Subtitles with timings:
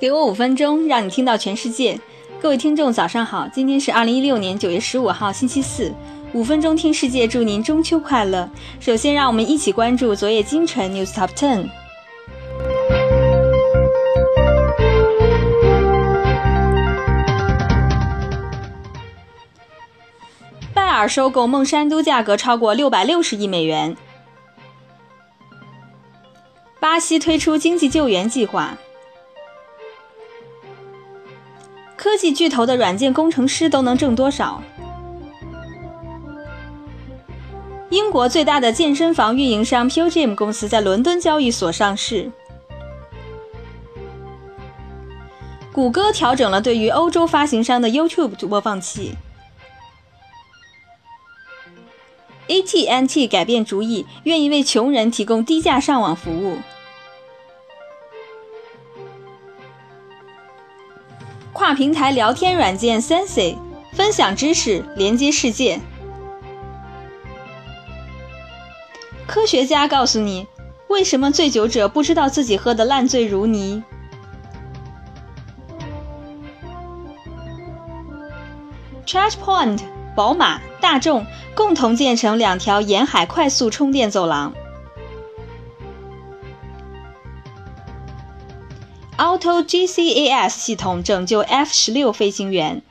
[0.00, 1.98] 给我五分钟，让你听到全世界。
[2.40, 3.48] 各位听众，早上好！
[3.52, 5.92] 今天是二零一六年九月十五号，星期四。
[6.32, 8.48] 五分钟听世界，祝您中秋快乐。
[8.78, 11.68] 首先，让我们一起关注昨夜今晨 News Top Ten。
[20.72, 23.96] 拜耳收购孟山都，价格超过六百六十亿美元。
[26.78, 28.78] 巴西推出经济救援计划。
[31.98, 34.62] 科技巨头的软件工程师都能挣多少？
[37.90, 42.30] 英国最大的健身房运营商 PUGM 公司在伦敦交易所上市。
[45.72, 49.16] 谷歌调整了对于欧洲发行商的 YouTube 播放器。
[52.46, 56.58] AT&T 改变主意，愿意为穷人提供低价上网服务。
[61.68, 63.54] 大平台聊天软件 Sensei
[63.92, 65.78] 分享知识，连接世界。
[69.26, 70.46] 科学家告诉你，
[70.88, 73.82] 为什么醉酒者不知道自己喝得烂醉如泥
[79.04, 79.80] ？ChargePoint、
[80.16, 84.54] 宝马、大众共同建成两条沿海快速充电走廊。
[89.18, 92.82] Auto GCAS 系统拯救 F 十六飞行员。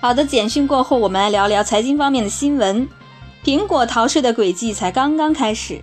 [0.00, 2.88] 好的，简讯过后，我们来聊聊财经方面的新闻。
[3.44, 5.80] 苹果逃税的轨迹才刚刚开始。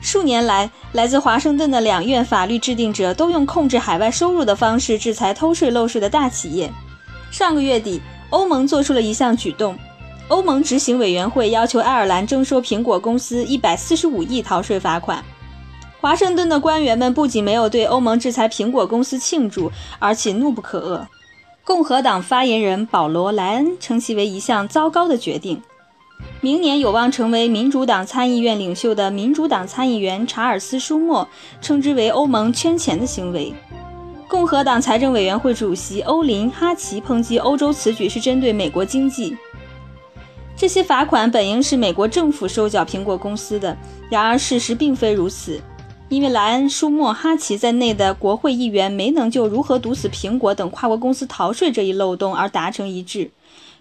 [0.00, 6.70] 数年来，来自华盛顿的两院法律制定者都用控制海外收入的方式制裁偷税漏税的大企业。
[7.30, 8.00] 上个月底，
[8.30, 9.76] 欧盟做出了一项举动：
[10.28, 15.22] 欧盟执行委员会要求爱尔兰征收苹果公司一百四十五亿逃税罚款。
[16.00, 21.06] 华盛顿的官员们不仅没有对欧盟制裁苹果公司庆祝，而且怒不可遏。
[21.62, 25.60] 共和党发言人保罗·莱恩称其为一项糟糕的决定。
[26.42, 31.28] 明年有望成为民主党参议院领袖的民主党参议员查尔斯·舒默
[31.60, 33.52] 称之为欧盟圈钱的行为。
[34.26, 39.36] 共和党财政委员会主席欧林·哈奇抨击欧洲此举是针对美国经济。
[40.56, 43.76] 这些罚款本应是美国政府收缴苹果公司的，
[44.10, 45.60] 然而事实并非如此，
[46.08, 53.30] 因为莱恩、舒默、哈奇在内的国会议员没能就如何堵死苹果等跨国公司逃税这一漏洞而达成一致。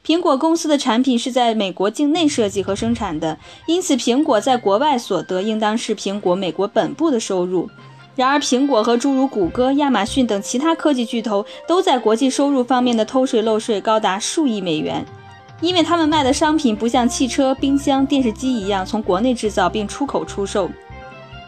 [0.05, 3.37] 苹果公司的产品是在美国境内设计和生产的，
[3.67, 7.69] 因此苹果在国外所得应当是苹果美国本部的收入。
[8.15, 15.05] 然而，苹果和诸如谷歌、亚马逊等其他科技巨头都在国际收入方面的偷税漏税高达数亿美元，
[15.61, 20.69] 因为他们卖的商品不像汽车、冰箱、电视机一样从国内制造并出口出售，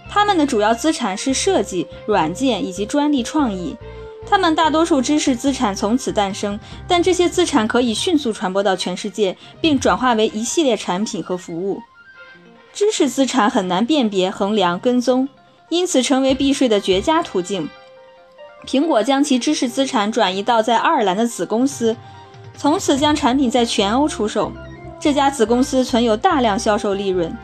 [0.09, 3.75] 他们的主要资产是设计、软件以及专利创意。
[4.25, 11.81] 他们大多数知识资产从此诞生，但这些资产可以迅速传播到全世界，并转化为一系列产品和服务。
[12.73, 15.27] 知识资产很难辨别、衡量、跟踪，
[15.69, 17.69] 因此成为避税的绝佳途径。
[18.65, 21.97] 苹果将其知识资产转移到在爱尔兰的子公司，
[22.55, 24.51] 从此将产品在全欧出售。
[24.99, 27.35] 这家子公司存有大量销售利润。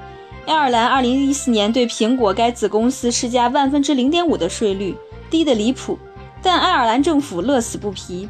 [0.45, 4.95] 爱尔兰2014年对苹果该子公司施加万分之零点五的税率，
[5.29, 5.97] 低得离谱。
[6.41, 8.29] 但爱尔兰政府乐此不疲。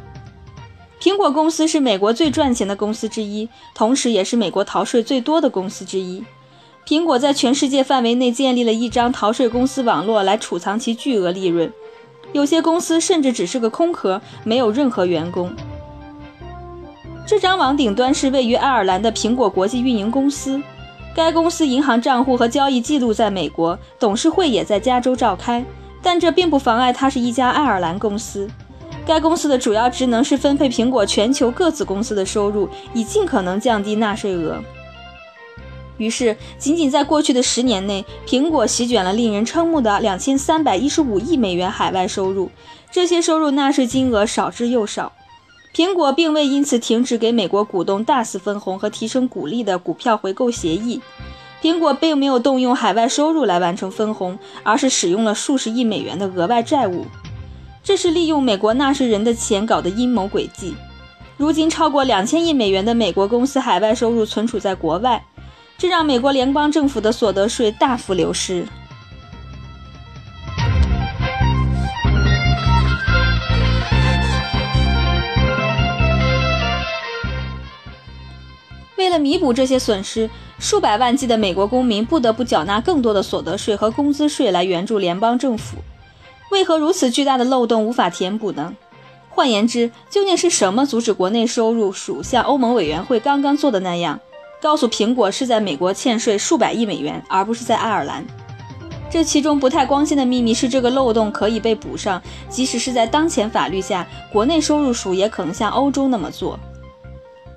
[1.00, 6.24] 苹果公司是美国最赚钱的公司之一，同时也是美国逃税最多的公司之一。
[6.86, 11.72] 苹果在全世界范围内建立了一张逃税公司网络来储藏其巨额利润。
[12.32, 15.54] 有些公司甚至只是个空壳，没有任何员工。
[17.26, 20.60] 这张网顶端是位于爱尔兰的苹果国际运营公司，
[21.14, 25.64] 该公司银行账户和交易记录在美国，董事会也在加州召开。
[26.08, 28.48] 但这并不妨碍它是一家爱尔兰公司。
[29.06, 34.58] 该公司的主要职能是分配苹果全球各子公司的收入，以尽可能降低纳税额。
[35.98, 42.50] 于是，仅仅在过去的十年内，苹果席卷了令人瞠目的两千三百一十五亿美元海外收入。
[42.90, 45.12] 这些收入纳税金额少之又少。
[45.74, 51.02] 苹果并未因此停止给美国股东大肆分红和提升股利的股票回购协议。
[51.60, 57.04] 苹果并没有动用海外收入来完成分红，而是使用了数十亿美元的额外债务。
[57.82, 60.74] 这是利用美国纳税人的钱搞的阴谋诡计。
[61.36, 65.24] 如今，超过两千亿美元的美国公司海外收入存储在国外，
[65.76, 68.66] 这让美国联邦政府的所得税大幅流失。
[79.08, 80.28] 为了弥补这些损失，
[80.58, 85.78] 数百万计的美国公民不得不缴纳更多的所得税和工资税来援助联邦政府。
[86.50, 88.74] 为何如此巨大的漏洞无法填补呢？
[89.30, 94.20] 换言之，究竟是什么阻止国内收入署像欧盟委员会刚刚做的那样，
[94.60, 98.22] 告诉苹果是在美国欠税数百亿美元，而不是在爱尔兰？
[99.08, 102.20] 这其中不太光鲜的秘密是，这个漏洞可以被补上，
[102.50, 106.60] 即使是在当前法律下，国内收入署也可能像欧洲那么做。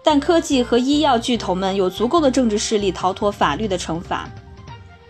[0.03, 4.29] 但科技和医药巨头们有足够的政治势力逃脱法律的惩罚。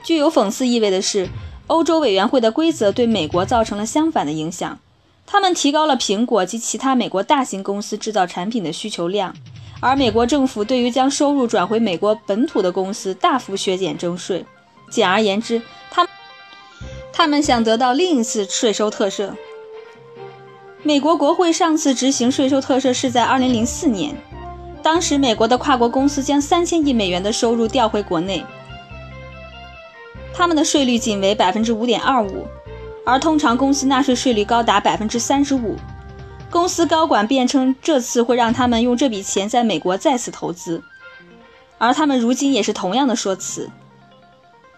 [0.03, 1.29] 具有讽刺意味的是，
[1.67, 4.79] 欧洲委员会的规则对美国造成了相反的影响。
[5.25, 9.33] 他们提高了苹果及其他美国大型公司制造产品的需求量，
[9.79, 14.45] 而美国政府对于将收入转回美国本土的公司大幅削减征税。
[14.89, 16.05] 简而言之，他
[17.13, 19.29] 他们想得到另一次税收特赦。
[20.83, 24.15] 美国国会上次执行税收特赦是在2004年，
[24.83, 28.43] 当时美国的跨国公司将3000亿美元的收入调回国内，
[30.33, 32.45] 他们的税率仅为5.25%。
[33.03, 35.75] 而通常公司纳税税率高达百分之三十五，
[36.51, 40.83] 公司高管辩称这次会让他们用这笔钱在美国再次投资，
[41.79, 43.71] 而他们如今也是同样的说辞。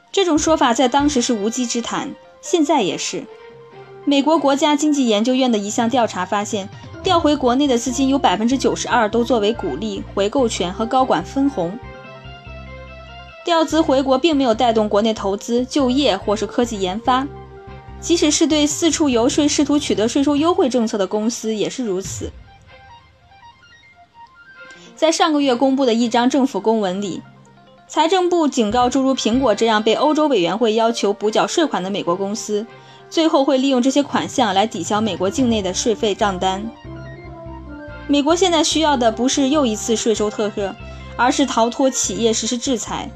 [0.10, 3.26] 这种说法在当时是无稽之谈，现在也是。
[4.06, 6.68] 美国国家经济研究院的一项调查发现，
[7.02, 11.78] 调回国内的资金有百分之九十二都作为股利、回购权和高管分红。
[13.46, 17.26] 调资回国并没有带动国内投资、就业或是科技研发。
[18.02, 22.30] 即使是对四处游说、试图取得税收优惠政策的公司也是如此。
[24.98, 27.22] 在上个月公布的一张政府公文里，
[27.88, 32.66] 财政部警告，诸如苹果这样被欧洲委员会要求补缴税款的美国公司，
[33.10, 36.70] 最后会利用这些款项来抵消美国境内的税费账单。
[38.08, 40.74] 美国现在需要的不是又一次税收特赦，
[41.16, 43.10] 而是逃脱企业实施制裁。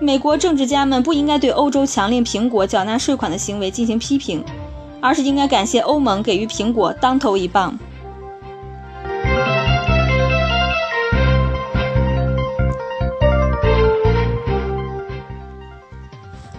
[0.00, 4.44] 美国政治家们不应该对欧洲强令苹果缴纳税款的行为进行批评，
[5.00, 7.78] 而是应该感谢欧盟给予苹果当头一棒。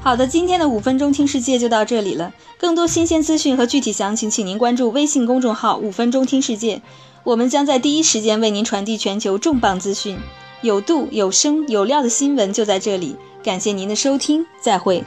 [0.09, 2.33] 好的，今天的五分钟听世界就到这里了。
[2.57, 6.81] 更多新鲜资讯和具体详情，请您关注微信公众号“五分钟听世界”，
[7.23, 10.17] 我们将在第一时间为您传递全球重磅资讯，
[10.63, 13.15] 有度、有声、有料的新闻就在这里。
[13.43, 15.03] 感谢您的收听，再会。